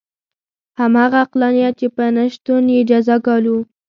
همغه 0.79 1.17
عقلانیت 1.25 1.73
چې 1.79 1.87
په 1.95 2.03
نه 2.15 2.23
شتون 2.33 2.63
یې 2.75 2.79
جزا 2.89 3.15
ګالو. 3.25 3.57